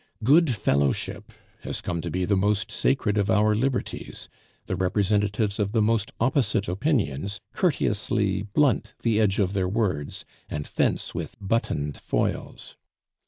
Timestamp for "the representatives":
4.65-5.59